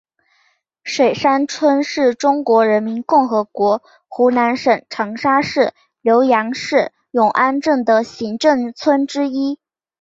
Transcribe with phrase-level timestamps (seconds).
[0.83, 9.59] 水山村是中华人民共和国湖南省长沙市浏阳市永安镇的行政村之一。